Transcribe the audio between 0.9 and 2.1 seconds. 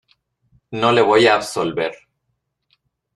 le voy a absolver.